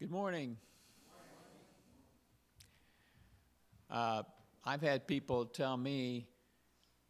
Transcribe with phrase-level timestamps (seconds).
[0.00, 0.56] Good morning.
[3.88, 4.24] Uh,
[4.64, 6.26] I've had people tell me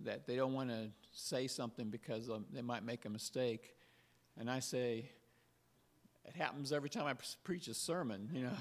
[0.01, 3.75] that they don't want to say something because they might make a mistake.
[4.39, 5.09] And I say,
[6.27, 8.51] it happens every time I preach a sermon, you know.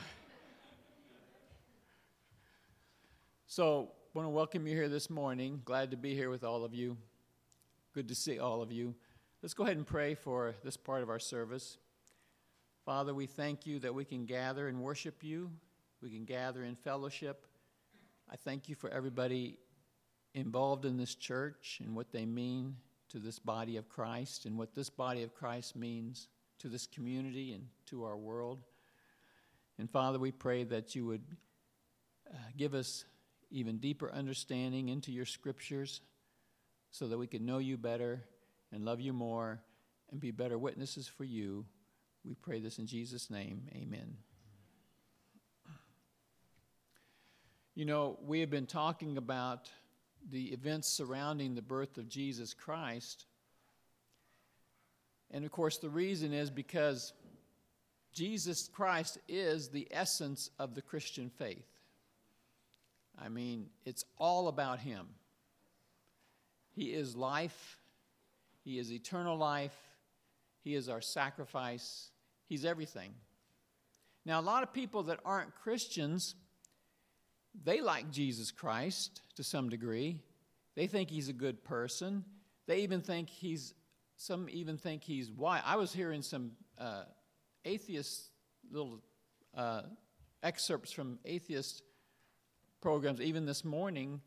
[3.46, 5.62] so, I want to welcome you here this morning.
[5.66, 6.96] Glad to be here with all of you.
[7.94, 8.96] Good to see all of you.
[9.42, 11.78] Let's go ahead and pray for this part of our service.
[12.86, 15.50] Father, we thank you that we can gather and worship you.
[16.02, 17.48] We can gather in fellowship.
[18.30, 19.58] I thank you for everybody
[20.34, 22.76] involved in this church and what they mean
[23.10, 26.28] to this body of Christ and what this body of Christ means
[26.60, 28.60] to this community and to our world.
[29.80, 31.24] And Father, we pray that you would
[32.30, 33.06] uh, give us
[33.50, 36.02] even deeper understanding into your scriptures
[36.92, 38.26] so that we can know you better
[38.74, 39.62] and love you more
[40.12, 41.66] and be better witnesses for you.
[42.26, 43.64] We pray this in Jesus' name.
[43.76, 44.16] Amen.
[47.76, 49.70] You know, we have been talking about
[50.30, 53.26] the events surrounding the birth of Jesus Christ.
[55.32, 57.14] And of course, the reason is because
[58.14, 61.68] Jesus Christ is the essence of the Christian faith.
[63.20, 65.08] I mean, it's all about Him.
[66.76, 67.80] He is life,
[68.64, 69.78] He is eternal life,
[70.64, 72.12] He is our sacrifice,
[72.48, 73.14] He's everything.
[74.26, 76.36] Now, a lot of people that aren't Christians,
[77.64, 80.20] they like Jesus Christ to some degree.
[80.76, 82.24] They think he's a good person.
[82.68, 83.74] They even think he's,
[84.16, 85.62] some even think he's why.
[85.66, 87.04] I was hearing some uh,
[87.66, 88.30] atheist
[88.72, 89.00] little
[89.56, 89.84] uh,
[90.42, 91.84] excerpts from atheist
[92.82, 94.22] programs, even this morning,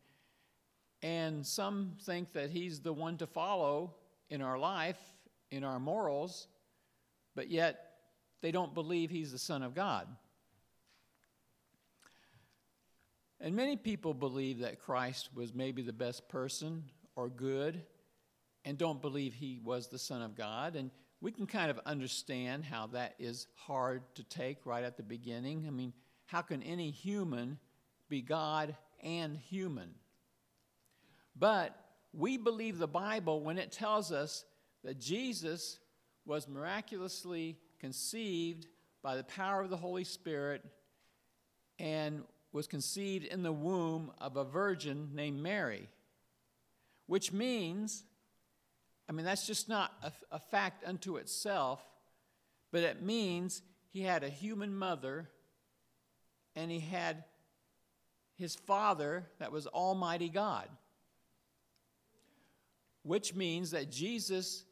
[1.03, 3.94] and some think that he's the one to follow
[4.31, 4.98] in our life,
[5.50, 6.48] in our morals,
[7.34, 7.86] but yet
[8.42, 10.06] they don't believe he's the Son of God.
[13.41, 16.84] And many people believe that Christ was maybe the best person
[17.15, 17.83] or good
[18.65, 20.75] and don't believe he was the Son of God.
[20.75, 20.91] And
[21.21, 25.65] we can kind of understand how that is hard to take right at the beginning.
[25.66, 25.93] I mean,
[26.27, 27.59] how can any human
[28.09, 29.94] be God and human?
[31.38, 31.78] But
[32.12, 34.44] we believe the Bible when it tells us
[34.82, 35.78] that Jesus
[36.25, 38.66] was miraculously conceived
[39.03, 40.64] by the power of the Holy Spirit
[41.78, 42.22] and
[42.53, 45.88] was conceived in the womb of a virgin named Mary,
[47.06, 48.04] which means,
[49.09, 51.82] I mean, that's just not a, a fact unto itself,
[52.72, 53.62] but it means
[53.93, 55.28] he had a human mother
[56.54, 57.25] and he had
[58.37, 60.69] his father that was Almighty God,
[63.03, 64.64] which means that Jesus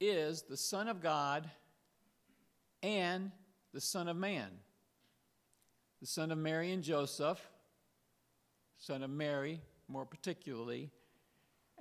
[0.00, 1.48] is the Son of God
[2.82, 3.30] and
[3.72, 4.48] the Son of Man,
[6.00, 7.40] the son of Mary and Joseph,
[8.76, 10.90] son of Mary more particularly,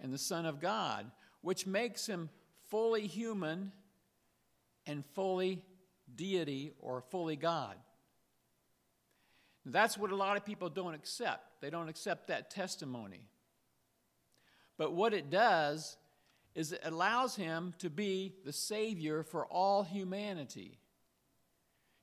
[0.01, 1.09] and the Son of God,
[1.41, 2.29] which makes him
[2.69, 3.71] fully human
[4.85, 5.61] and fully
[6.15, 7.75] deity or fully God.
[9.65, 11.61] That's what a lot of people don't accept.
[11.61, 13.27] They don't accept that testimony.
[14.77, 15.97] But what it does
[16.55, 20.79] is it allows him to be the Savior for all humanity.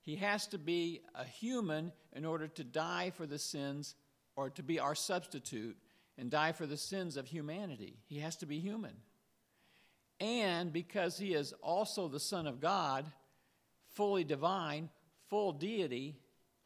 [0.04, 3.94] He has to be a human in order to die for the sins
[4.36, 5.76] or to be our substitute
[6.18, 7.96] and die for the sins of humanity.
[8.06, 8.92] He has to be human.
[10.20, 13.06] And because he is also the Son of God,
[13.94, 14.90] fully divine,
[15.30, 16.16] full deity,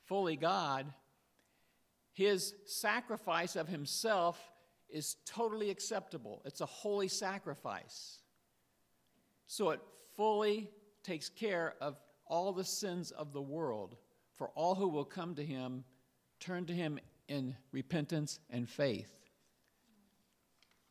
[0.07, 0.93] fully God,
[2.13, 4.39] his sacrifice of himself
[4.91, 6.43] is totally acceptable.
[6.45, 8.19] It's a holy sacrifice.
[9.47, 9.81] So it
[10.17, 10.71] fully
[11.05, 11.97] takes care of
[12.29, 13.97] all the sins of the world
[14.37, 15.85] for all who will come to him,
[16.41, 19.11] turn to him in repentance and faith.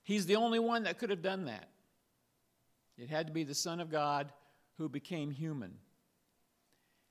[0.04, 1.70] He's the only one that could have done that.
[2.98, 4.32] It had to be the Son of God
[4.78, 5.74] who became human.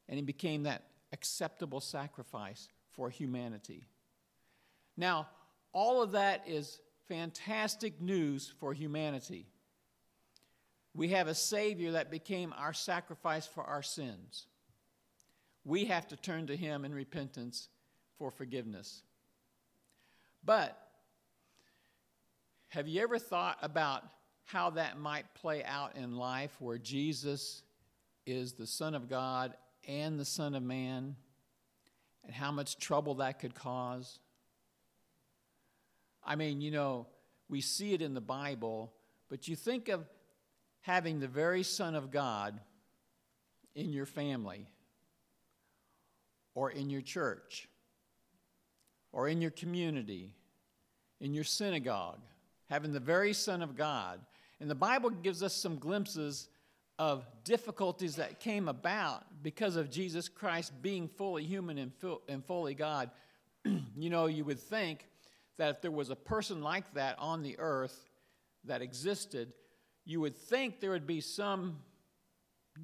[0.09, 3.85] And he became that acceptable sacrifice for humanity.
[4.97, 5.29] Now,
[5.73, 9.47] all of that is fantastic news for humanity.
[10.97, 14.47] We have a Savior that became our sacrifice for our sins.
[15.63, 17.69] We have to turn to Him in repentance
[18.19, 19.03] for forgiveness.
[20.43, 20.81] But
[22.69, 24.05] have you ever thought about
[24.45, 27.63] how that might play out in life where Jesus
[28.25, 29.55] is the Son of God
[29.87, 31.15] and the Son of Man,
[32.25, 34.19] and how much trouble that could cause?
[36.25, 37.07] I mean, you know,
[37.51, 38.95] we see it in the Bible,
[39.29, 40.07] but you think of
[40.87, 42.61] having the very Son of God
[43.75, 44.67] in your family,
[46.55, 47.69] or in your church
[49.12, 50.31] or in your community,
[51.21, 52.21] in your synagogue,
[52.69, 54.21] having the very Son of God.
[54.61, 56.49] And the Bible gives us some glimpses
[56.99, 61.93] of difficulties that came about because of Jesus Christ being fully human and,
[62.29, 63.11] and fully God.
[63.65, 65.06] you know, you would think
[65.59, 68.09] that if there was a person like that on the earth
[68.65, 69.53] that existed,
[70.06, 71.76] you would think there would be some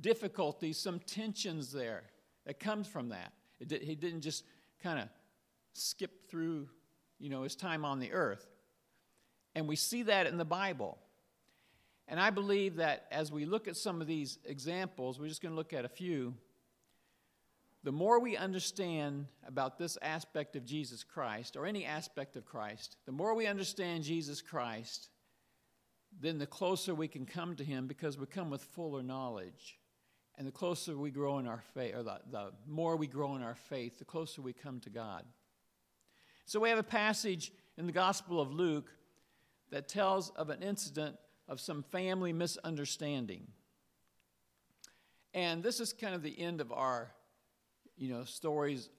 [0.01, 2.03] difficulties, some tensions there
[2.45, 3.33] that comes from that.
[3.65, 4.45] Did, he didn't just
[4.83, 5.09] kind of
[5.73, 6.69] skip through,
[7.21, 8.45] you know, his time on the earth.
[9.55, 10.99] And we see that in the Bible.
[12.09, 15.53] And I believe that as we look at some of these examples, we're just going
[15.53, 16.35] to look at a few.
[17.85, 22.97] The more we understand about this aspect of Jesus Christ, or any aspect of Christ,
[23.07, 25.09] the more we understand Jesus Christ,
[26.21, 29.79] then the closer we can come to Him because we come with fuller knowledge.
[30.39, 33.43] And the closer we grow in our faith, or the, the more we grow in
[33.43, 35.25] our faith, the closer we come to God.
[36.47, 38.91] So we have a passage in the Gospel of Luke
[39.71, 41.17] that tells of an incident
[41.49, 43.47] of some family misunderstanding.
[45.35, 47.11] And this is kind of the end of our,
[47.97, 48.91] you know, stories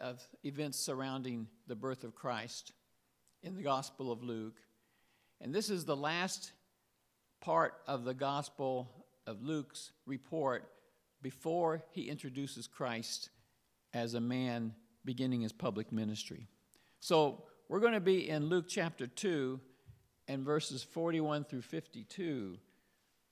[0.00, 2.72] of events surrounding the birth of Christ
[3.42, 4.56] in the Gospel of Luke.
[5.42, 6.52] And this is the last
[7.40, 8.88] part of the Gospel
[9.26, 10.70] of Luke's report
[11.20, 13.30] before he introduces Christ
[13.92, 14.72] as a man
[15.04, 16.46] beginning his public ministry.
[17.00, 19.60] So we're going to be in Luke chapter 2
[20.28, 22.56] and verses 41 through 52.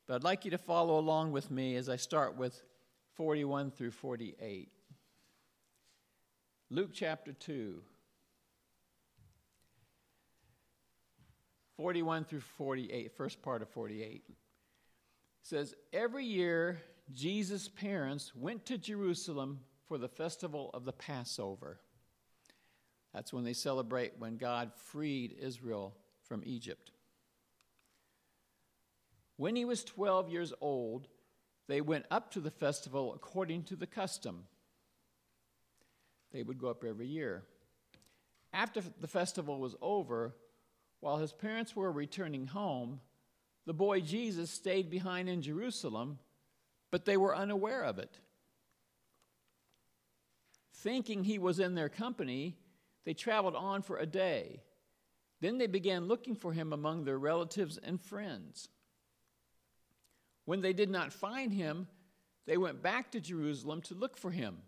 [0.08, 2.60] But I'd like you to follow along with me as I start with
[3.14, 4.68] 41 through 48.
[6.70, 7.80] Luke chapter 2.
[11.80, 14.22] 41 through 48, first part of 48
[15.40, 21.80] says, Every year, Jesus' parents went to Jerusalem for the festival of the Passover.
[23.14, 26.92] That's when they celebrate when God freed Israel from Egypt.
[29.38, 31.08] When he was 12 years old,
[31.66, 34.44] they went up to the festival according to the custom.
[36.30, 37.42] They would go up every year.
[38.52, 40.34] After the festival was over,
[41.00, 43.00] while his parents were returning home,
[43.66, 46.18] the boy Jesus stayed behind in Jerusalem,
[46.90, 48.18] but they were unaware of it.
[50.74, 52.56] Thinking he was in their company,
[53.04, 54.62] they traveled on for a day.
[55.40, 58.68] Then they began looking for him among their relatives and friends.
[60.44, 61.86] When they did not find him,
[62.46, 64.58] they went back to Jerusalem to look for him.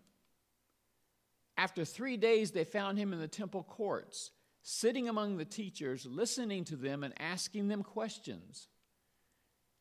[1.57, 4.31] After three days, they found him in the temple courts,
[4.63, 8.69] sitting among the teachers, listening to them and asking them questions.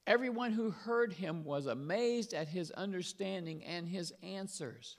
[0.06, 4.96] Everyone who heard him was amazed at his understanding and his answers.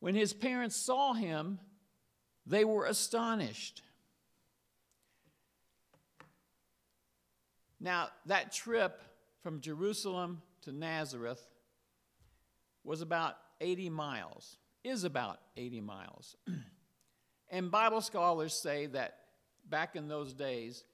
[0.00, 1.58] When his parents saw him,
[2.44, 3.82] they were astonished.
[7.80, 9.00] Now, that trip
[9.42, 11.42] from Jerusalem to Nazareth
[12.84, 16.36] was about 80 miles, is about 80 miles.
[17.50, 19.18] and Bible scholars say that
[19.68, 20.84] back in those days,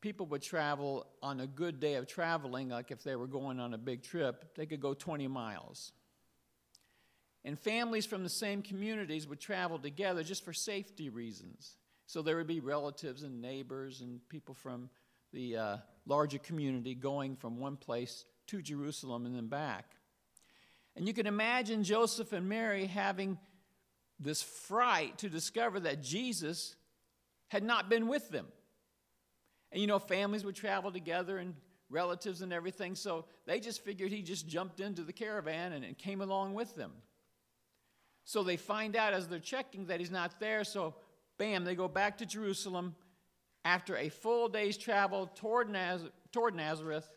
[0.00, 3.74] people would travel on a good day of traveling, like if they were going on
[3.74, 5.92] a big trip, they could go 20 miles.
[7.44, 11.76] And families from the same communities would travel together just for safety reasons.
[12.06, 14.88] So there would be relatives and neighbors and people from
[15.32, 19.96] the uh, larger community going from one place to Jerusalem and then back.
[20.96, 23.38] And you can imagine Joseph and Mary having
[24.24, 26.74] this fright to discover that Jesus
[27.48, 28.46] had not been with them.
[29.70, 31.54] And you know, families would travel together and
[31.90, 35.96] relatives and everything, so they just figured he just jumped into the caravan and, and
[35.96, 36.92] came along with them.
[38.24, 40.94] So they find out as they're checking that he's not there, so
[41.38, 42.96] bam, they go back to Jerusalem.
[43.66, 47.08] After a full day's travel toward, Naz- toward Nazareth,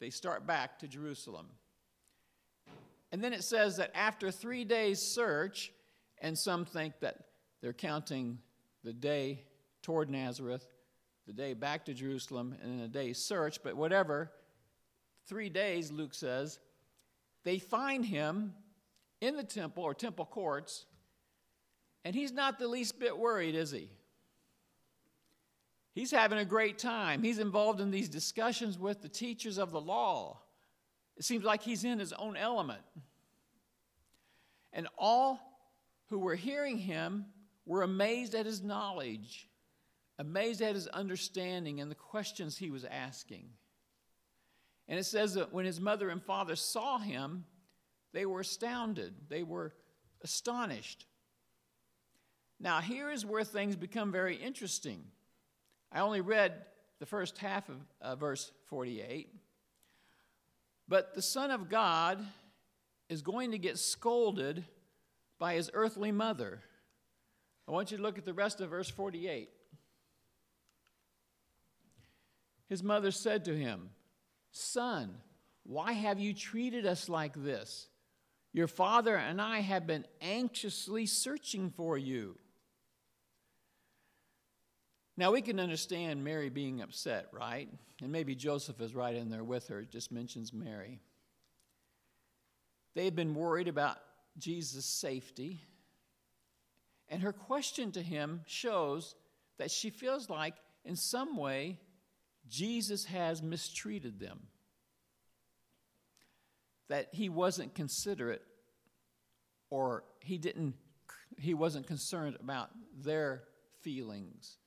[0.00, 1.46] they start back to Jerusalem.
[3.12, 5.72] And then it says that after three days' search,
[6.20, 7.16] and some think that
[7.60, 8.38] they're counting
[8.84, 9.42] the day
[9.82, 10.66] toward Nazareth,
[11.26, 14.30] the day back to Jerusalem, and then a day's search, but whatever,
[15.26, 16.58] three days, Luke says,
[17.44, 18.54] they find him
[19.20, 20.86] in the temple or temple courts,
[22.04, 23.90] and he's not the least bit worried, is he?
[25.92, 27.22] He's having a great time.
[27.22, 30.38] He's involved in these discussions with the teachers of the law.
[31.16, 32.80] It seems like he's in his own element.
[34.72, 35.49] And all
[36.10, 37.26] who were hearing him
[37.64, 39.48] were amazed at his knowledge
[40.20, 43.48] amazed at his understanding and the questions he was asking.
[44.86, 47.46] And it says that when his mother and father saw him,
[48.12, 49.14] they were astounded.
[49.30, 49.72] They were
[50.22, 51.06] astonished.
[52.60, 55.04] Now, here is where things become very interesting.
[55.90, 56.52] I only read
[56.98, 59.34] the first half of uh, verse 48.
[60.86, 62.22] But the Son of God
[63.08, 64.66] is going to get scolded
[65.40, 66.60] by his earthly mother.
[67.66, 69.48] I want you to look at the rest of verse 48.
[72.68, 73.90] His mother said to him,
[74.52, 75.16] Son,
[75.64, 77.88] why have you treated us like this?
[78.52, 82.36] Your father and I have been anxiously searching for you.
[85.16, 87.68] Now, we can understand Mary being upset, right?
[88.02, 91.00] And maybe Joseph is right in there with her, it just mentions Mary.
[92.94, 93.98] They had been worried about
[94.38, 95.60] Jesus' safety.
[97.08, 99.14] And her question to him shows
[99.58, 101.78] that she feels like, in some way,
[102.48, 104.40] Jesus has mistreated them.
[106.88, 108.42] That he wasn't considerate
[109.70, 110.74] or he didn't
[111.38, 112.70] he wasn't concerned about
[113.02, 113.44] their
[113.80, 114.58] feelings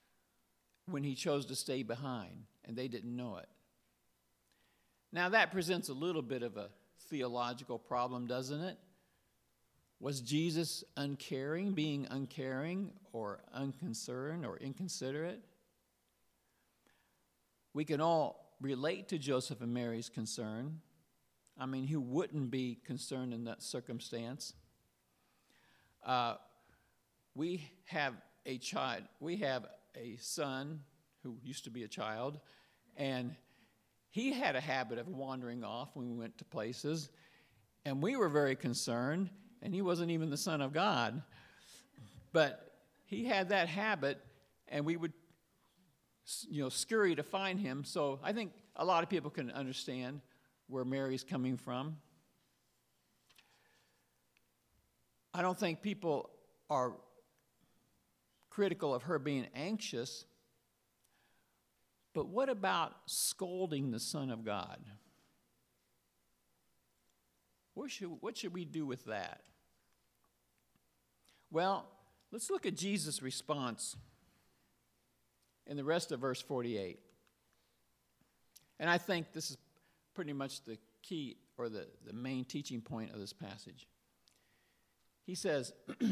[0.87, 3.47] when he chose to stay behind and they didn't know it.
[5.11, 6.69] Now, that presents a little bit of a
[7.09, 8.77] theological problem, doesn't it?
[10.03, 15.39] Was Jesus uncaring, being uncaring, or unconcerned, or inconsiderate?
[17.73, 20.81] We can all relate to Joseph and Mary's concern.
[21.57, 24.55] I mean, who wouldn't be concerned in that circumstance?
[26.05, 26.35] Uh,
[27.33, 28.13] we have
[28.45, 30.81] a child, we have a son
[31.23, 32.41] who used to be a child,
[32.97, 33.33] and
[34.09, 37.07] he had a habit of wandering off when we went to places,
[37.85, 39.29] and we were very concerned,
[39.63, 41.23] and he wasn't even the Son of God.
[42.33, 42.73] But
[43.05, 44.19] he had that habit,
[44.67, 45.13] and we would,
[46.49, 47.83] you know, scurry to find him.
[47.85, 50.21] So I think a lot of people can understand
[50.67, 51.97] where Mary's coming from.
[55.33, 56.29] I don't think people
[56.69, 56.93] are
[58.49, 60.25] critical of her being anxious.
[62.13, 64.77] But what about scolding the Son of God?
[67.73, 69.41] What should, what should we do with that?
[71.53, 71.85] Well,
[72.31, 73.95] let's look at Jesus' response
[75.67, 76.99] in the rest of verse 48.
[78.79, 79.57] And I think this is
[80.15, 83.87] pretty much the key or the, the main teaching point of this passage.
[85.27, 85.73] He says,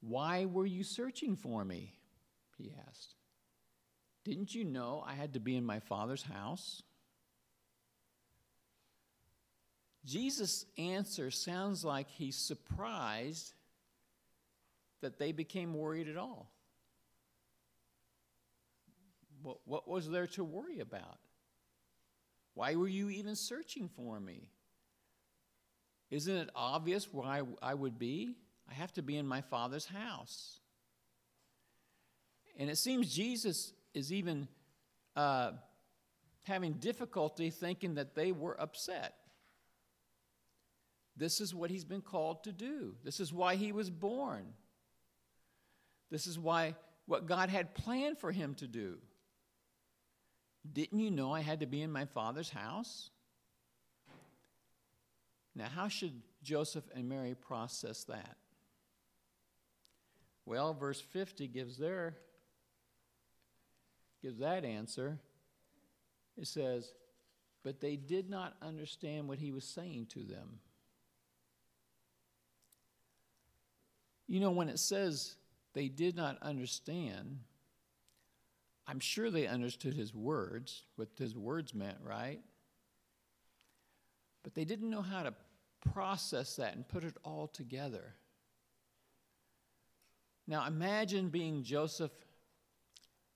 [0.00, 1.92] Why were you searching for me?
[2.58, 3.14] He asked.
[4.24, 6.82] Didn't you know I had to be in my Father's house?
[10.04, 13.52] Jesus' answer sounds like he's surprised
[15.00, 16.50] that they became worried at all.
[19.42, 21.18] What, what was there to worry about?
[22.54, 24.48] Why were you even searching for me?
[26.10, 28.34] Isn't it obvious why I would be?
[28.68, 30.60] I have to be in my Father's house.
[32.58, 34.48] And it seems Jesus is even
[35.14, 35.52] uh,
[36.44, 39.14] having difficulty thinking that they were upset.
[41.16, 42.94] This is what he's been called to do.
[43.04, 44.46] This is why he was born.
[46.10, 46.74] This is why
[47.06, 48.98] what God had planned for him to do.
[50.72, 53.10] Didn't you know I had to be in my father's house?
[55.54, 58.36] Now, how should Joseph and Mary process that?
[60.44, 62.18] Well, verse 50 gives their
[64.22, 65.18] gives that answer.
[66.36, 66.92] It says,
[67.62, 70.60] "But they did not understand what he was saying to them."
[74.26, 75.36] You know, when it says
[75.76, 77.40] they did not understand,
[78.86, 82.40] I'm sure they understood his words, what his words meant, right?
[84.42, 85.34] But they didn't know how to
[85.92, 88.14] process that and put it all together.
[90.46, 92.12] Now imagine being Joseph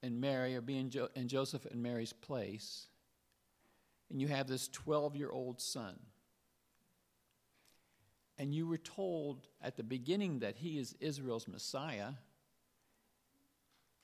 [0.03, 2.87] and Mary, or being jo- in Joseph and Mary's place,
[4.09, 5.99] and you have this 12 year old son.
[8.39, 12.13] And you were told at the beginning that he is Israel's Messiah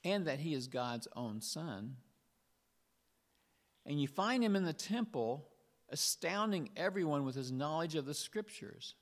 [0.07, 1.97] and that he is God's own son.
[3.85, 5.49] And you find him in the temple,
[5.89, 8.95] astounding everyone with his knowledge of the scriptures.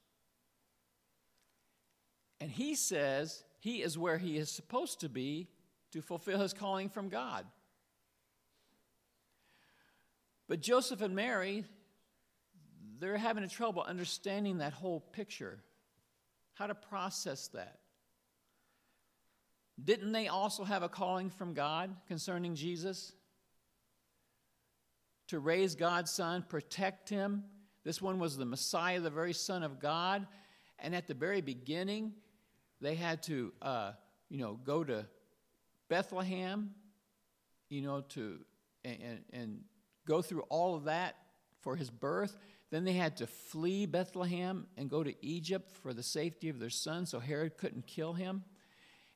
[2.40, 5.48] And he says, he is where he is supposed to be
[5.92, 7.44] to fulfill his calling from God.
[10.48, 11.64] But Joseph and Mary,
[12.98, 15.62] they're having a trouble understanding that whole picture,
[16.54, 17.78] how to process that.
[19.82, 23.12] Didn't they also have a calling from God concerning Jesus?
[25.28, 27.44] To raise God's son, protect him.
[27.84, 30.26] This one was the Messiah, the very Son of God.
[30.78, 32.12] And at the very beginning,
[32.80, 33.92] they had to, uh,
[34.28, 35.06] you know, go to
[35.88, 36.70] Bethlehem,
[37.68, 38.40] you know, to
[38.84, 39.60] and, and
[40.06, 41.16] go through all of that
[41.62, 42.36] for his birth.
[42.70, 46.70] Then they had to flee Bethlehem and go to Egypt for the safety of their
[46.70, 48.44] son, so Herod couldn't kill him.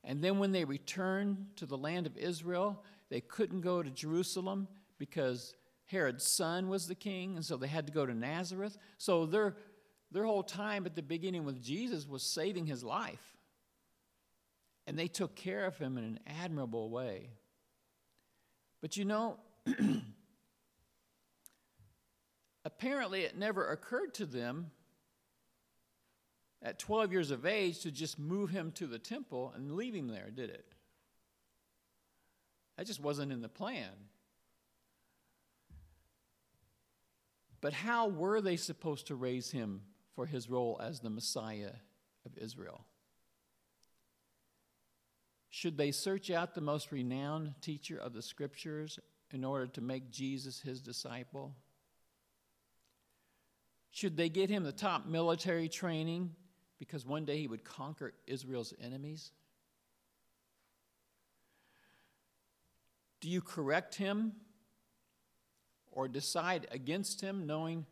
[0.08, 4.66] And then when they returned to the land of Israel, they couldn't go to Jerusalem
[4.96, 8.78] because Herod's son was the king, and so they had to go to Nazareth.
[8.96, 9.54] So their,
[10.10, 13.36] their whole time at the beginning with Jesus was saving his life.
[14.86, 17.28] And they took care of him in an admirable way.
[18.80, 19.36] But you know,
[22.64, 24.70] apparently it never occurred to them
[26.62, 30.08] at 12 years of age to just move him to the temple and leave him
[30.08, 30.66] there, did it?
[32.76, 33.90] That just wasn't in the plan.
[37.60, 39.82] But how were they supposed to raise him
[40.14, 41.72] for his role as the Messiah
[42.24, 42.84] of Israel?
[45.50, 48.98] Should they search out the most renowned teacher of the scriptures
[49.32, 51.56] in order to make Jesus his disciple?
[53.90, 56.30] Should they get him the top military training
[56.78, 59.32] because one day he would conquer Israel's enemies?
[63.20, 64.32] Do you correct him
[65.90, 67.85] or decide against him, knowing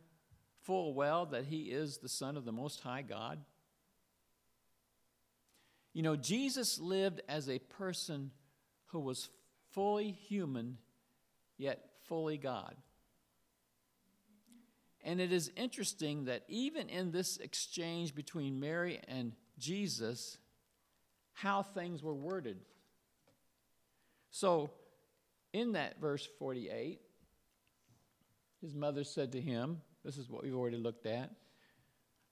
[0.61, 3.39] full well that he is the Son of the Most High God?
[5.93, 8.31] You know, Jesus lived as a person
[8.87, 9.29] who was
[9.71, 10.77] fully human,
[11.57, 12.75] yet fully God.
[15.07, 20.37] And it is interesting that even in this exchange between Mary and Jesus,
[21.31, 22.57] how things were worded.
[24.31, 24.69] So,
[25.53, 26.99] in that verse 48,
[28.61, 31.31] his mother said to him, This is what we've already looked at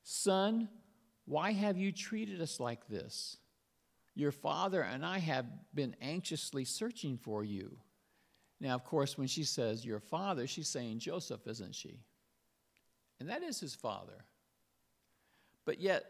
[0.03, 0.67] Son,
[1.23, 3.37] why have you treated us like this?
[4.15, 7.77] Your father and I have been anxiously searching for you.
[8.59, 12.01] Now, of course, when she says your father, she's saying Joseph, isn't she?
[13.19, 14.25] And that is his father.
[15.65, 16.05] But yet,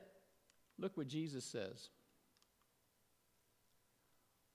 [0.78, 1.90] look what Jesus says.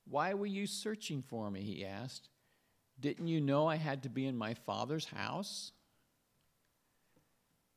[0.09, 1.63] Why were you searching for me?
[1.63, 2.29] He asked.
[3.01, 5.73] Didn't you know I had to be in my father's house?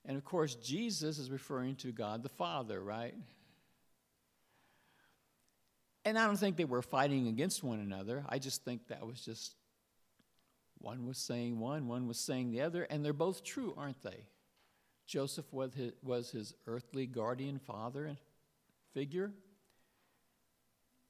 [0.05, 3.15] And of course, Jesus is referring to God the Father, right?
[6.03, 8.25] And I don't think they were fighting against one another.
[8.27, 9.55] I just think that was just
[10.79, 14.25] one was saying one, one was saying the other, and they're both true, aren't they?
[15.05, 18.17] Joseph was his, was his earthly guardian father
[18.93, 19.31] figure,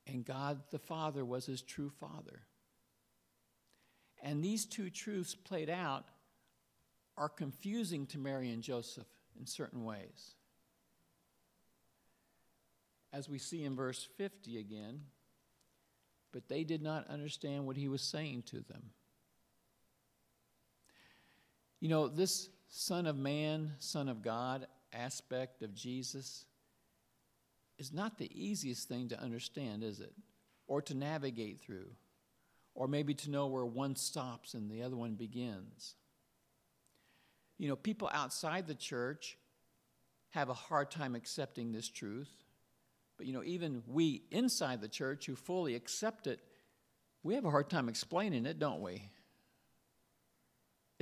[0.07, 2.41] and God the Father was his true father.
[4.21, 6.05] And these two truths played out
[7.17, 9.07] are confusing to Mary and Joseph
[9.39, 10.35] in certain ways.
[13.11, 15.01] As we see in verse 50 again,
[16.31, 18.89] but they did not understand what he was saying to them.
[21.79, 26.43] You know, this Son of Man, Son of God aspect of Jesus
[27.77, 30.11] is not the easiest thing to understand, is it?
[30.65, 31.91] Or to navigate through,
[32.73, 35.93] or maybe to know where one stops and the other one begins.
[37.59, 39.37] You know, people outside the church
[40.31, 42.31] have a hard time accepting this truth.
[43.17, 46.39] But, you know, even we inside the church who fully accept it,
[47.21, 49.11] we have a hard time explaining it, don't we?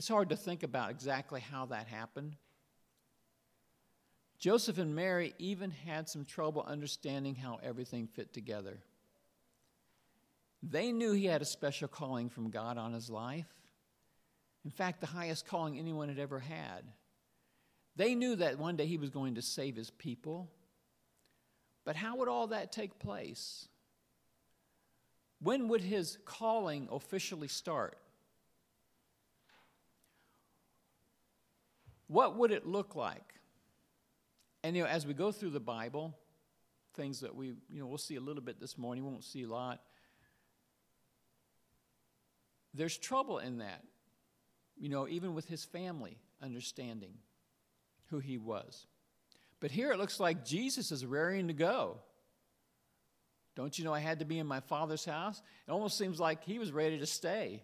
[0.01, 2.35] It's hard to think about exactly how that happened.
[4.39, 8.79] Joseph and Mary even had some trouble understanding how everything fit together.
[10.63, 13.45] They knew he had a special calling from God on his life.
[14.65, 16.81] In fact, the highest calling anyone had ever had.
[17.95, 20.49] They knew that one day he was going to save his people.
[21.85, 23.67] But how would all that take place?
[25.39, 27.99] When would his calling officially start?
[32.11, 33.35] What would it look like?
[34.65, 36.13] And you know, as we go through the Bible,
[36.93, 39.43] things that we, you know, we'll see a little bit this morning, we won't see
[39.43, 39.79] a lot.
[42.73, 43.81] There's trouble in that.
[44.77, 47.13] You know, even with his family understanding
[48.09, 48.87] who he was.
[49.61, 51.99] But here it looks like Jesus is raring to go.
[53.55, 55.41] Don't you know I had to be in my father's house?
[55.65, 57.63] It almost seems like he was ready to stay.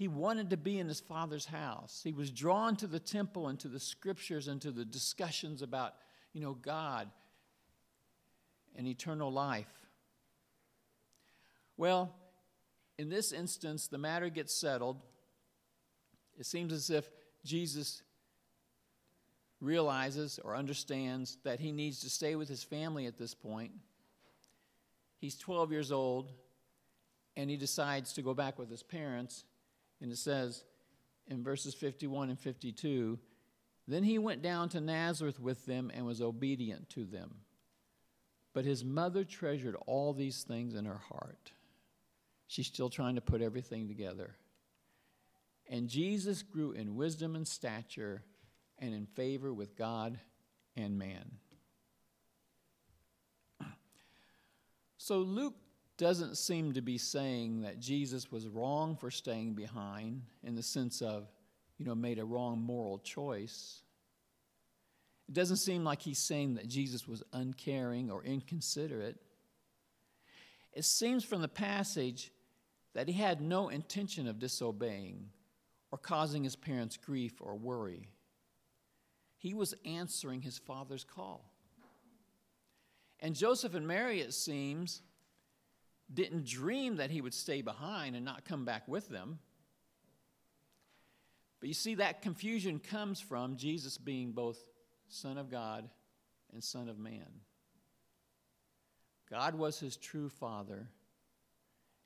[0.00, 2.00] He wanted to be in his father's house.
[2.02, 5.92] He was drawn to the temple and to the scriptures and to the discussions about,
[6.32, 7.10] you know, God
[8.74, 9.68] and eternal life.
[11.76, 12.14] Well,
[12.96, 14.96] in this instance, the matter gets settled.
[16.38, 17.06] It seems as if
[17.44, 18.00] Jesus
[19.60, 23.72] realizes or understands that he needs to stay with his family at this point.
[25.18, 26.32] He's 12 years old,
[27.36, 29.44] and he decides to go back with his parents.
[30.00, 30.64] And it says
[31.26, 33.18] in verses 51 and 52
[33.86, 37.36] Then he went down to Nazareth with them and was obedient to them.
[38.52, 41.52] But his mother treasured all these things in her heart.
[42.48, 44.34] She's still trying to put everything together.
[45.68, 48.24] And Jesus grew in wisdom and stature
[48.78, 50.18] and in favor with God
[50.76, 51.30] and man.
[55.02, 55.54] So Luke
[56.00, 61.02] doesn't seem to be saying that Jesus was wrong for staying behind in the sense
[61.02, 61.28] of,
[61.76, 63.82] you know, made a wrong moral choice.
[65.28, 69.18] It doesn't seem like he's saying that Jesus was uncaring or inconsiderate.
[70.72, 72.32] It seems from the passage
[72.94, 75.28] that he had no intention of disobeying
[75.92, 78.08] or causing his parents grief or worry.
[79.36, 81.44] He was answering his father's call.
[83.20, 85.02] And Joseph and Mary, it seems,
[86.12, 89.38] didn't dream that he would stay behind and not come back with them.
[91.60, 94.58] But you see, that confusion comes from Jesus being both
[95.08, 95.88] Son of God
[96.52, 97.28] and Son of Man.
[99.28, 100.88] God was his true father,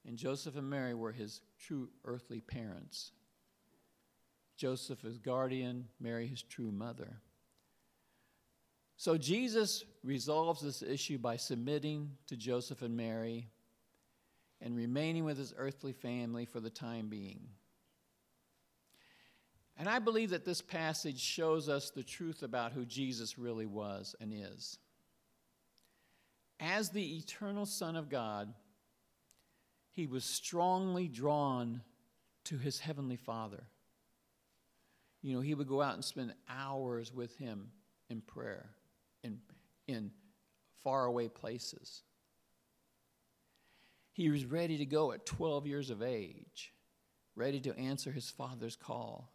[0.06, 3.12] and Joseph and Mary were his true earthly parents.
[4.56, 7.20] Joseph his guardian, Mary his true mother.
[8.96, 13.48] So Jesus resolves this issue by submitting to Joseph and Mary
[14.60, 17.40] and remaining with his earthly family for the time being.
[19.76, 24.14] And I believe that this passage shows us the truth about who Jesus really was
[24.20, 24.78] and is.
[26.60, 28.54] As the eternal Son of God,
[29.90, 31.82] he was strongly drawn
[32.44, 33.64] to his heavenly Father.
[35.22, 37.70] You know, he would go out and spend hours with him
[38.08, 38.70] in prayer,
[39.22, 39.38] in,
[39.88, 40.10] in
[40.82, 42.02] faraway places.
[44.14, 46.72] He was ready to go at 12 years of age,
[47.34, 49.28] ready to answer his father's call.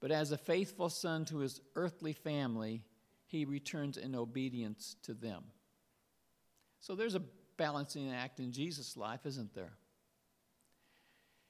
[0.00, 2.82] But as a faithful son to his earthly family,
[3.26, 5.44] he returns in obedience to them.
[6.80, 7.22] So there's a
[7.58, 9.74] balancing act in Jesus' life, isn't there?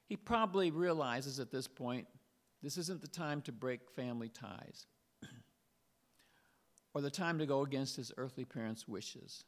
[0.08, 2.08] He probably realizes at this point
[2.60, 4.86] this isn't the time to break family ties
[6.94, 9.44] or the time to go against his earthly parents' wishes.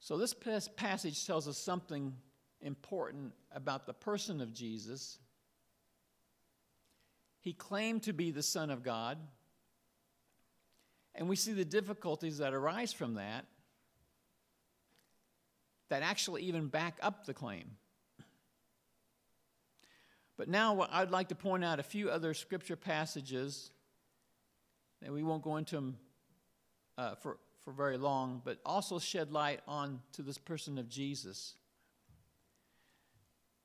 [0.00, 2.14] So, this passage tells us something
[2.62, 5.18] important about the person of Jesus.
[7.40, 9.18] He claimed to be the Son of God,
[11.14, 13.44] and we see the difficulties that arise from that,
[15.90, 17.76] that actually even back up the claim.
[20.38, 23.70] But now I'd like to point out a few other scripture passages,
[25.02, 25.98] and we won't go into them
[26.96, 31.54] uh, for, for very long, but also shed light on to this person of Jesus.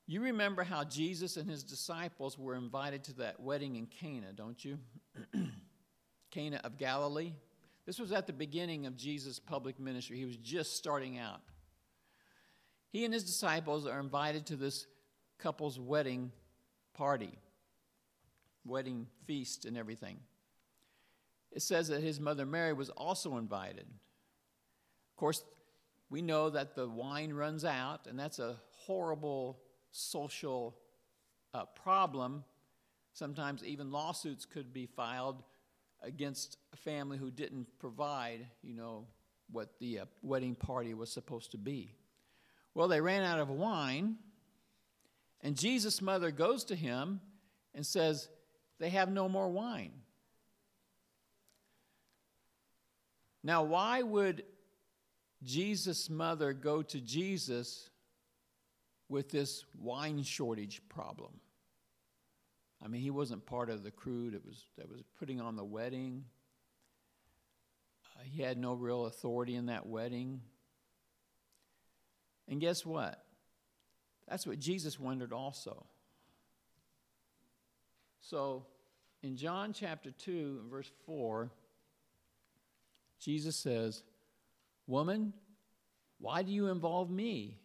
[0.08, 4.63] You remember how Jesus and his disciples were invited to that wedding in Cana, don't
[4.63, 4.77] you?
[6.31, 7.34] Cana of Galilee.
[7.86, 10.17] This was at the beginning of Jesus' public ministry.
[10.17, 11.41] He was just starting out.
[12.91, 14.86] He and his disciples are invited to this
[15.39, 16.31] couple's wedding
[16.93, 17.38] party,
[18.63, 20.17] wedding feast, and everything.
[21.56, 23.88] It says that his mother Mary was also invited.
[23.88, 25.41] Of course,
[26.10, 30.76] we know that the wine runs out, and that's a horrible social
[31.54, 32.44] uh, problem.
[33.13, 35.41] Sometimes even lawsuits could be filed
[36.04, 39.08] against a family who didn't provide, you know,
[39.50, 41.96] what the uh, wedding party was supposed to be.
[42.74, 44.18] Well, they ran out of wine,
[45.39, 47.22] and Jesus' mother goes to him
[47.74, 48.28] and says,
[48.78, 49.94] They have no more wine.
[53.45, 54.43] Now, why would
[55.43, 57.91] Jesus' mother go to Jesus
[59.08, 61.39] with this wine shortage problem?
[62.84, 65.63] I mean, he wasn't part of the crew that was, that was putting on the
[65.63, 66.25] wedding.
[68.03, 70.41] Uh, he had no real authority in that wedding.
[72.47, 73.23] And guess what?
[74.27, 75.86] That's what Jesus wondered also.
[78.21, 78.65] So,
[79.21, 81.51] in John chapter 2, verse 4,
[83.19, 84.04] Jesus says,
[84.88, 85.34] Woman,
[86.19, 87.58] why do you involve me?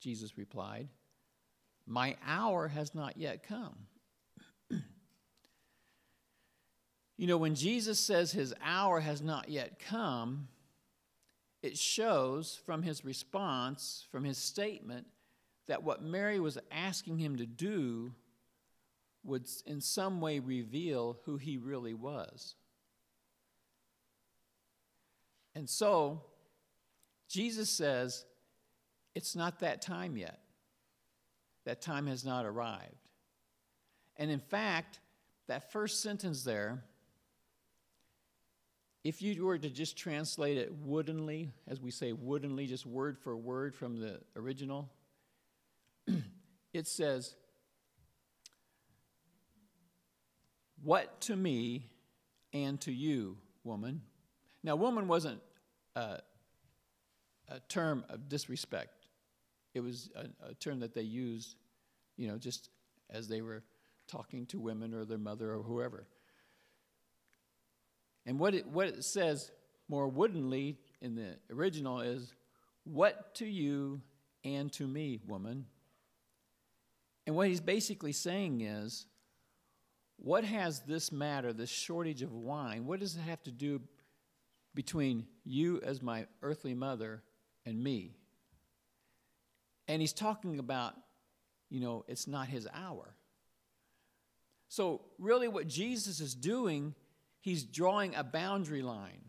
[0.00, 0.88] Jesus replied,
[1.86, 3.76] My hour has not yet come.
[7.16, 10.48] you know, when Jesus says his hour has not yet come,
[11.62, 15.06] it shows from his response, from his statement,
[15.66, 18.12] that what Mary was asking him to do
[19.24, 22.54] would in some way reveal who he really was.
[25.56, 26.20] And so,
[27.30, 28.26] Jesus says,
[29.14, 30.38] it's not that time yet.
[31.64, 33.08] That time has not arrived.
[34.18, 35.00] And in fact,
[35.48, 36.84] that first sentence there,
[39.02, 43.34] if you were to just translate it woodenly, as we say woodenly, just word for
[43.34, 44.90] word from the original,
[46.74, 47.34] it says,
[50.82, 51.88] What to me
[52.52, 54.02] and to you, woman?
[54.62, 55.40] Now, woman wasn't
[55.96, 56.20] a,
[57.48, 59.06] a term of disrespect,
[59.74, 61.56] it was a, a term that they used,
[62.16, 62.70] you know, just
[63.10, 63.62] as they were
[64.06, 66.06] talking to women or their mother or whoever.
[68.24, 69.50] And what it, what it says
[69.88, 72.34] more woodenly in the original is,
[72.84, 74.00] What to you
[74.44, 75.66] and to me, woman?
[77.26, 79.06] And what he's basically saying is,
[80.16, 83.80] what has this matter, this shortage of wine, what does it have to do
[84.74, 87.22] between you as my earthly mother
[87.64, 88.16] and me?
[89.88, 90.94] And he's talking about,
[91.70, 93.14] you know, it's not his hour.
[94.68, 96.94] So, really, what Jesus is doing,
[97.40, 99.22] he's drawing a boundary line.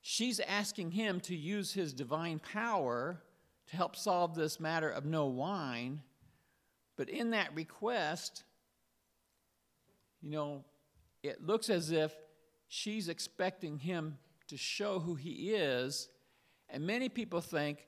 [0.00, 3.22] She's asking him to use his divine power
[3.68, 6.02] to help solve this matter of no wine.
[6.96, 8.44] But in that request,
[10.20, 10.64] you know,
[11.22, 12.12] it looks as if
[12.74, 16.08] she's expecting him to show who he is.
[16.70, 17.84] And many people think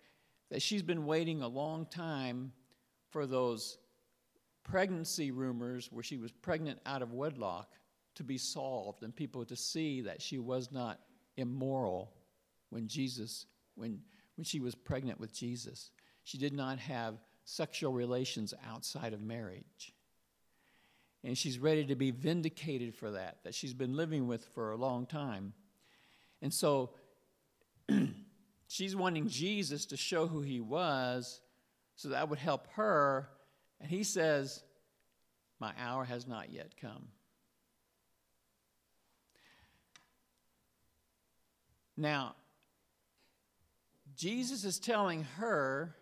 [0.51, 2.53] that she's been waiting a long time
[3.09, 3.79] for those
[4.63, 7.73] pregnancy rumors where she was pregnant out of wedlock
[8.17, 11.01] to be solved and people to see that she was not
[11.39, 12.13] immoral
[12.69, 13.99] when Jesus, when,
[14.37, 15.93] when she was pregnant with Jesus.
[16.25, 19.95] She did not have sexual relations outside of marriage.
[21.25, 24.77] And she's ready to be vindicated for that, that she's been living with for a
[24.77, 25.55] long time.
[26.43, 26.91] And so
[28.69, 31.41] she's wanting Jesus to show who he was
[31.97, 33.29] so that would help her
[33.81, 34.63] and he says,
[35.61, 37.09] My hour has not yet come.
[41.97, 42.35] Now,
[44.17, 45.95] Jesus is telling her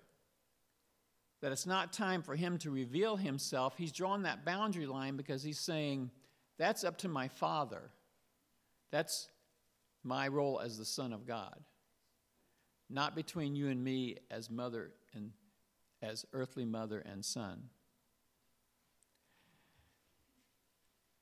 [1.42, 3.74] that it's not time for him to reveal himself.
[3.76, 6.10] He's drawn that boundary line because he's saying,
[6.56, 7.90] That's up to my Father.
[8.90, 9.28] That's
[10.04, 11.58] my role as the Son of God.
[12.88, 15.32] Not between you and me as mother and
[16.00, 17.62] as earthly mother and son.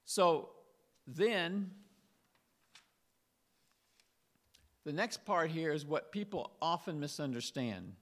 [0.04, 0.48] So
[1.06, 1.70] then,
[4.84, 7.92] the next part here is what people often misunderstand.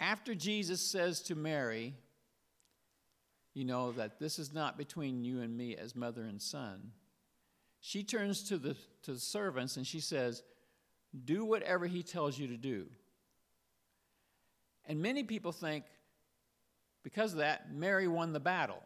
[0.00, 1.94] After Jesus says to Mary,
[3.52, 6.92] you know, that this is not between you and me as mother and son,
[7.80, 10.42] she turns to the, to the servants and she says,
[11.24, 12.86] Do whatever he tells you to do.
[14.86, 15.84] And many people think
[17.02, 18.82] because of that, Mary won the battle.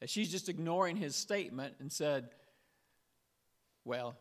[0.00, 2.30] That she's just ignoring his statement and said,
[3.84, 4.16] Well,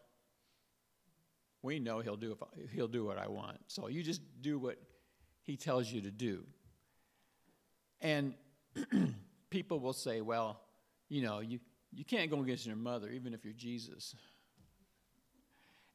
[1.61, 2.37] we know he'll do,
[2.73, 3.59] he'll do what I want.
[3.67, 4.77] So you just do what
[5.47, 6.43] he tells you to do.
[8.01, 8.35] And
[9.49, 10.59] people will say, Well,
[11.09, 11.59] you know, you,
[11.91, 14.13] you can't go against your mother, even if you're Jesus.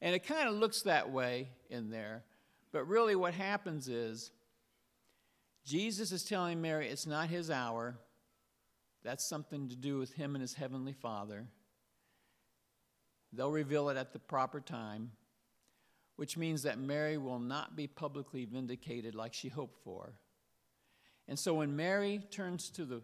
[0.01, 2.23] And it kind of looks that way in there.
[2.73, 4.31] But really, what happens is
[5.63, 7.95] Jesus is telling Mary it's not his hour.
[9.03, 11.45] That's something to do with him and his heavenly Father.
[13.31, 15.11] They'll reveal it at the proper time,
[16.15, 20.13] which means that Mary will not be publicly vindicated like she hoped for.
[21.27, 23.01] And so when Mary turns to the,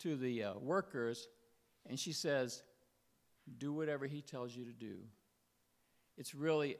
[0.00, 1.28] to the uh, workers
[1.88, 2.62] and she says,
[3.58, 4.96] Do whatever he tells you to do,
[6.16, 6.76] it's really,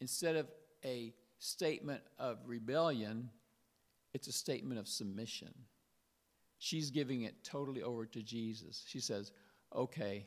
[0.00, 0.46] instead of
[0.84, 3.30] a statement of rebellion,
[4.12, 5.52] it's a statement of submission.
[6.58, 8.84] She's giving it totally over to Jesus.
[8.86, 9.32] She says,
[9.74, 10.24] okay,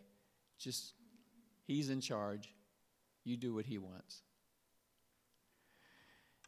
[0.59, 0.93] just,
[1.65, 2.53] he's in charge.
[3.23, 4.21] You do what he wants.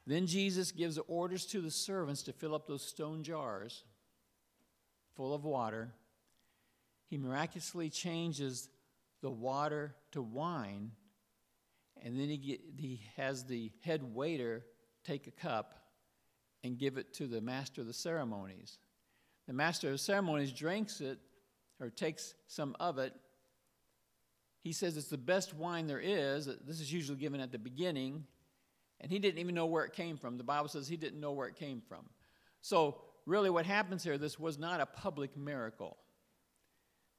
[0.06, 3.84] Then Jesus gives orders to the servants to fill up those stone jars
[5.16, 5.92] full of water.
[7.08, 8.70] He miraculously changes
[9.22, 10.92] the water to wine
[12.04, 14.66] and then he, get, he has the head waiter
[15.04, 15.76] take a cup
[16.64, 18.78] and give it to the master of the ceremonies.
[19.48, 21.20] The master of the ceremonies drinks it
[21.80, 23.14] or takes some of it.
[24.62, 26.46] He says it's the best wine there is.
[26.46, 28.26] This is usually given at the beginning.
[29.02, 30.38] And he didn't even know where it came from.
[30.38, 32.10] The Bible says he didn't know where it came from.
[32.62, 35.98] So, really, what happens here, this was not a public miracle.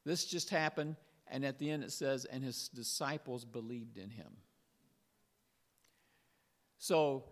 [0.04, 4.32] This just happened, and at the end it says, and his disciples believed in him.
[6.78, 7.24] So,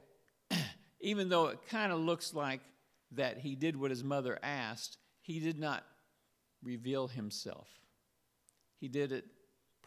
[1.00, 2.60] even though it kind of looks like
[3.12, 5.84] that he did what his mother asked, he did not
[6.62, 7.68] reveal himself.
[8.78, 9.24] He did it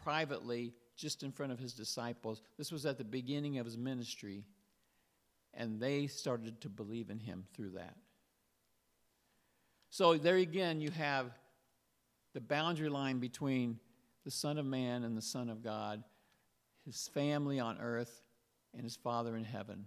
[0.03, 2.41] privately, just in front of his disciples.
[2.57, 4.45] This was at the beginning of his ministry,
[5.53, 7.95] and they started to believe in him through that.
[9.89, 11.31] So, there again, you have
[12.33, 13.79] the boundary line between
[14.23, 16.03] the Son of Man and the Son of God,
[16.85, 18.21] his family on earth,
[18.73, 19.85] and his Father in heaven.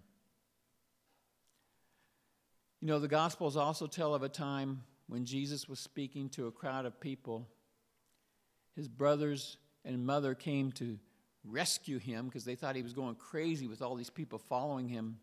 [2.80, 6.52] You know, the Gospels also tell of a time when Jesus was speaking to a
[6.52, 7.48] crowd of people.
[8.76, 10.98] His brothers and mother came to
[11.44, 15.18] rescue him because they thought he was going crazy with all these people following him.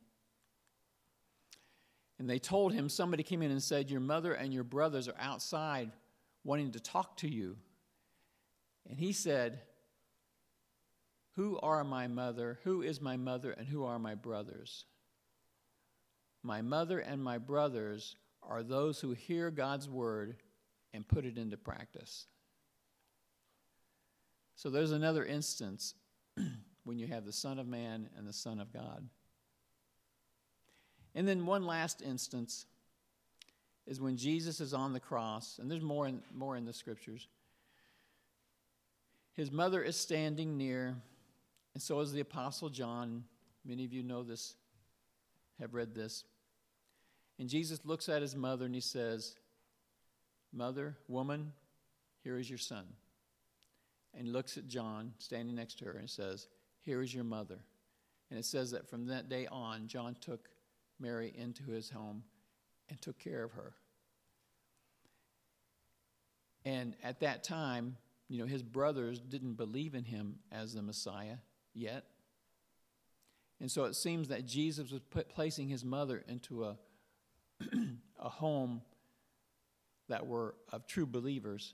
[2.19, 5.15] And they told him, somebody came in and said, Your mother and your brothers are
[5.19, 5.91] outside
[6.43, 7.57] wanting to talk to you.
[8.87, 9.61] And he said,
[11.35, 12.59] Who are my mother?
[12.63, 13.51] Who is my mother?
[13.51, 14.85] And who are my brothers?
[16.43, 20.35] My mother and my brothers are those who hear God's word
[20.93, 22.27] and put it into practice.
[24.61, 25.95] So there's another instance
[26.83, 29.03] when you have the Son of Man and the Son of God.
[31.15, 32.67] And then one last instance
[33.87, 37.27] is when Jesus is on the cross, and there's more in, more in the scriptures.
[39.33, 40.95] His mother is standing near,
[41.73, 43.23] and so is the Apostle John.
[43.65, 44.53] Many of you know this,
[45.59, 46.23] have read this.
[47.39, 49.33] And Jesus looks at his mother and he says,
[50.53, 51.51] Mother, woman,
[52.23, 52.85] here is your son.
[54.13, 56.47] And looks at John standing next to her and says,
[56.81, 57.59] Here is your mother.
[58.29, 60.49] And it says that from that day on, John took
[60.99, 62.23] Mary into his home
[62.89, 63.73] and took care of her.
[66.63, 67.97] And at that time,
[68.27, 71.37] you know, his brothers didn't believe in him as the Messiah
[71.73, 72.05] yet.
[73.59, 76.77] And so it seems that Jesus was put, placing his mother into a
[78.21, 78.81] a home
[80.07, 81.73] that were of true believers.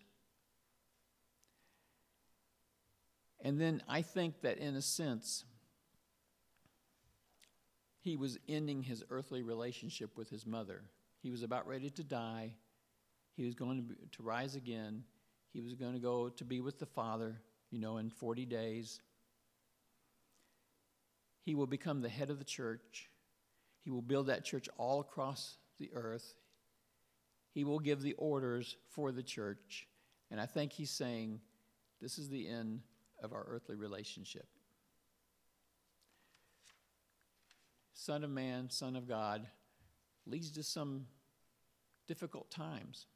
[3.47, 5.45] And then I think that in a sense,
[8.01, 10.81] he was ending his earthly relationship with his mother.
[11.23, 12.51] He was about ready to die.
[13.37, 15.05] He was going to, be, to rise again.
[15.53, 17.39] He was going to go to be with the Father,
[17.71, 18.99] you know, in 40 days.
[21.43, 23.09] He will become the head of the church.
[23.85, 26.35] He will build that church all across the earth.
[27.53, 29.87] He will give the orders for the church.
[30.31, 31.39] And I think he's saying
[32.01, 32.81] this is the end
[33.21, 34.47] of our earthly relationship.
[37.93, 39.47] Son of man, Son of God,
[40.25, 41.07] leads to some
[42.07, 43.07] difficult times.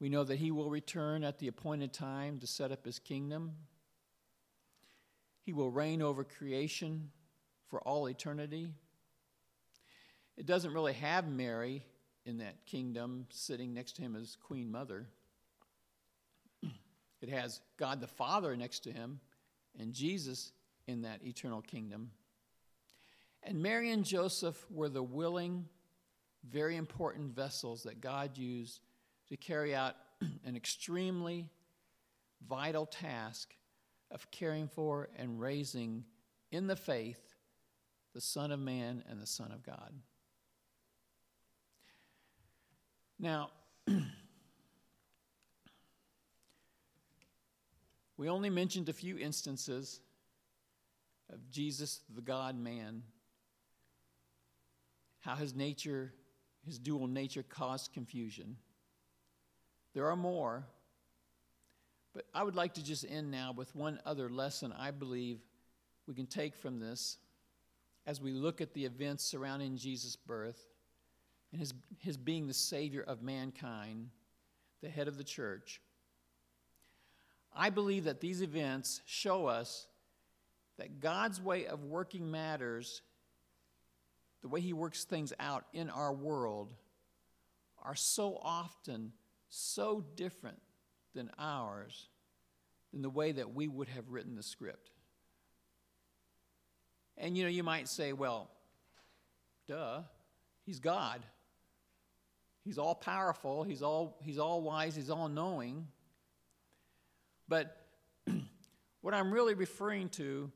[0.00, 3.52] We know that he will return at the appointed time to set up his kingdom.
[5.42, 7.10] He will reign over creation
[7.68, 8.72] for all eternity.
[10.36, 11.84] It doesn't really have Mary
[12.24, 15.06] in that kingdom sitting next to him as Queen Mother.
[17.24, 19.18] It has God the Father next to him
[19.80, 20.52] and Jesus
[20.86, 22.10] in that eternal kingdom.
[23.42, 25.64] And Mary and Joseph were the willing,
[26.46, 28.80] very important vessels that God used
[29.30, 29.94] to carry out
[30.44, 31.48] an extremely
[32.46, 33.54] vital task
[34.10, 36.04] of caring for and raising
[36.52, 37.36] in the faith
[38.12, 39.94] the Son of Man and the Son of God.
[43.18, 43.48] Now,
[48.16, 50.00] we only mentioned a few instances
[51.32, 53.02] of Jesus, the God man,
[55.20, 56.12] how his nature,
[56.64, 58.56] his dual nature, caused confusion.
[59.94, 60.64] There are more,
[62.14, 65.38] but I would like to just end now with one other lesson I believe
[66.06, 67.18] we can take from this
[68.06, 70.60] as we look at the events surrounding Jesus' birth
[71.52, 74.10] and his, his being the Savior of mankind,
[74.82, 75.80] the head of the church.
[77.54, 79.86] I believe that these events show us
[80.78, 83.02] that God's way of working matters,
[84.42, 86.74] the way He works things out in our world,
[87.82, 89.12] are so often
[89.48, 90.60] so different
[91.14, 92.08] than ours,
[92.92, 94.90] than the way that we would have written the script.
[97.16, 98.50] And you know, you might say, well,
[99.68, 100.00] duh,
[100.64, 101.20] He's God.
[102.64, 105.86] He's all powerful, he's all, he's all wise, he's all knowing.
[107.48, 107.76] But
[109.00, 110.50] what I'm really referring to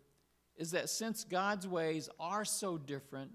[0.57, 3.33] is that since God's ways are so different,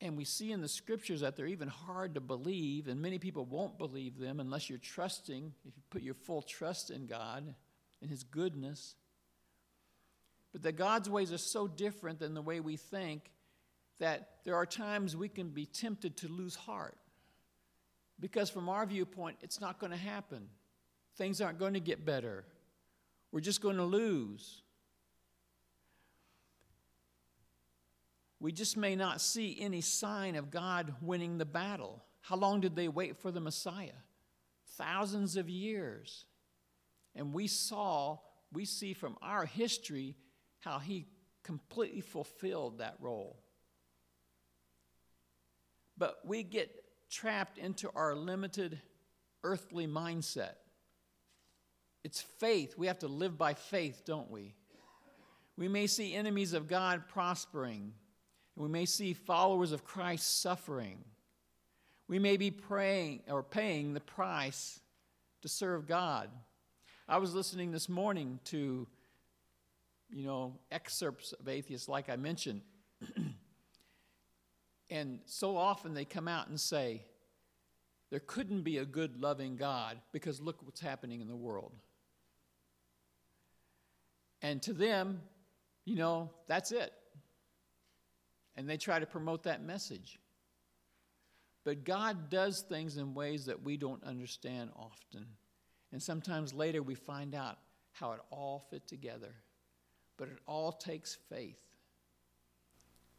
[0.00, 3.44] And we see in the scriptures that they're even hard to believe, and many people
[3.44, 7.54] won't believe them unless you're trusting, if you put your full trust in God
[8.00, 8.94] and His goodness.
[10.52, 13.32] But that God's ways are so different than the way we think
[13.98, 16.96] that there are times we can be tempted to lose heart.
[18.20, 20.48] Because from our viewpoint, it's not going to happen.
[21.18, 22.44] Things aren't going to get better.
[23.32, 24.62] We're just going to lose.
[28.38, 32.04] We just may not see any sign of God winning the battle.
[32.20, 33.98] How long did they wait for the Messiah?
[34.76, 36.24] Thousands of years.
[37.16, 38.18] And we saw,
[38.52, 40.14] we see from our history
[40.60, 41.08] how he
[41.42, 43.40] completely fulfilled that role.
[45.96, 46.70] But we get
[47.10, 48.80] trapped into our limited
[49.42, 50.52] earthly mindset.
[52.04, 52.74] It's faith.
[52.76, 54.54] We have to live by faith, don't we?
[55.56, 57.92] We may see enemies of God prospering
[58.58, 60.98] and we may see followers of Christ suffering.
[62.08, 64.80] We may be praying or paying the price
[65.42, 66.28] to serve God.
[67.08, 68.86] I was listening this morning to,
[70.10, 72.62] you know, excerpts of atheists, like I mentioned.
[74.90, 77.02] and so often they come out and say,
[78.10, 81.72] there couldn't be a good, loving God because look what's happening in the world.
[84.42, 85.20] And to them,
[85.84, 86.92] you know, that's it
[88.58, 90.18] and they try to promote that message.
[91.64, 95.26] But God does things in ways that we don't understand often.
[95.92, 97.58] And sometimes later we find out
[97.92, 99.32] how it all fit together.
[100.16, 101.60] But it all takes faith.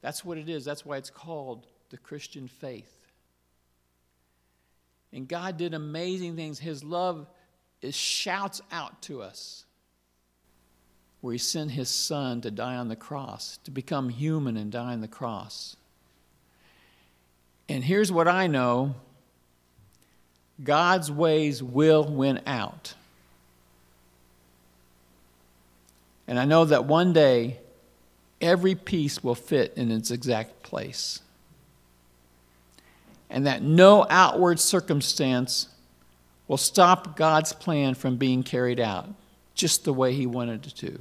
[0.02, 0.66] That's what it is.
[0.66, 2.94] That's why it's called the Christian faith.
[5.14, 6.60] And God did amazing things.
[6.60, 7.30] His love
[7.82, 9.64] is shouts out to us
[11.22, 14.94] where he sent his son to die on the cross, to become human and die
[14.94, 15.76] on the cross.
[17.68, 18.96] And here's what I know
[20.64, 22.96] God's ways will win out.
[26.28, 27.58] And I know that one day
[28.40, 31.22] every piece will fit in its exact place.
[33.30, 35.68] And that no outward circumstance
[36.48, 39.10] will stop God's plan from being carried out
[39.60, 40.98] just the way He wanted it to.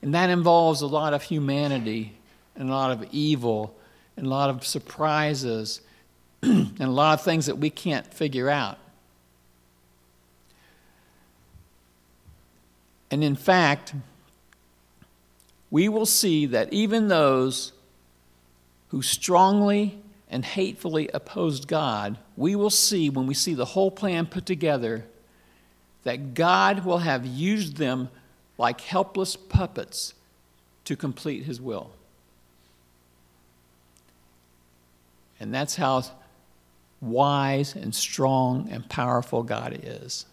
[0.00, 2.14] And that involves a lot of humanity
[2.56, 3.76] and a lot of evil
[4.16, 5.80] and a lot of surprises
[6.42, 8.78] and a lot of things that we can't figure out.
[13.10, 13.94] And in fact,
[15.70, 17.72] we will see that even those
[18.88, 19.98] who strongly
[20.28, 25.04] and hatefully opposed God, we will see when we see the whole plan put together
[26.04, 28.08] that God will have used them
[28.58, 30.14] like helpless puppets
[30.84, 31.90] to complete his will.
[35.38, 36.04] And that's how
[37.00, 40.26] wise and strong and powerful God is.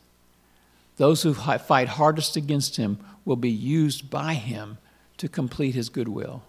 [0.98, 4.78] Those who fight hardest against him will be used by him
[5.18, 6.44] to complete his goodwill.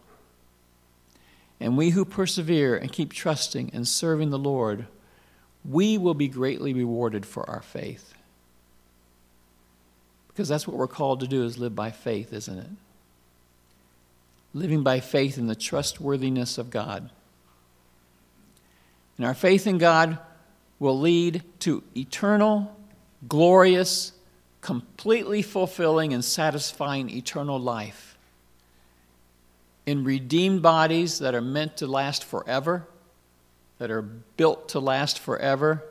[1.58, 4.86] And we who persevere and keep trusting and serving the Lord,
[5.64, 8.14] we will be greatly rewarded for our faith.
[10.30, 12.70] Because that's what we're called to do is live by faith, isn't it?
[14.54, 17.10] Living by faith in the trustworthiness of God.
[19.16, 20.18] And our faith in God
[20.78, 22.74] will lead to eternal,
[23.28, 24.12] glorious,
[24.60, 28.16] completely fulfilling and satisfying eternal life
[29.86, 32.86] in redeemed bodies that are meant to last forever,
[33.78, 35.84] that are built to last forever,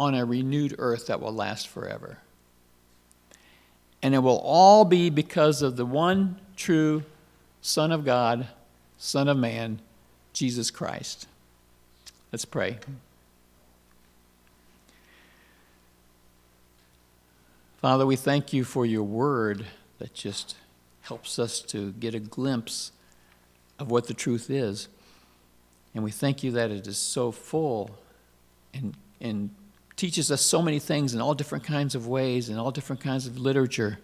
[0.00, 2.18] on a renewed earth that will last forever.
[4.04, 7.04] And it will all be because of the one true
[7.62, 8.48] Son of God,
[8.98, 9.80] Son of Man,
[10.34, 11.26] Jesus Christ.
[12.30, 12.76] Let's pray.
[17.80, 19.64] Father, we thank you for your word
[19.98, 20.56] that just
[21.02, 22.92] helps us to get a glimpse
[23.78, 24.88] of what the truth is.
[25.94, 27.90] And we thank you that it is so full
[28.74, 29.48] and, and
[29.96, 33.26] teaches us so many things in all different kinds of ways, in all different kinds
[33.26, 33.98] of literature,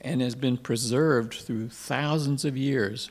[0.00, 3.10] and has been preserved through thousands of years.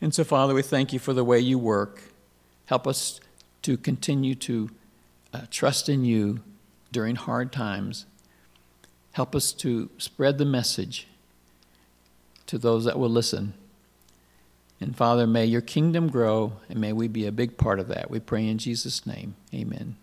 [0.00, 2.02] And so, Father, we thank you for the way you work.
[2.66, 3.20] Help us
[3.62, 4.70] to continue to
[5.32, 6.40] uh, trust in you
[6.90, 8.04] during hard times.
[9.12, 11.06] Help us to spread the message
[12.46, 13.54] to those that will listen.
[14.82, 18.10] And Father, may your kingdom grow and may we be a big part of that.
[18.10, 19.36] We pray in Jesus' name.
[19.54, 19.96] Amen.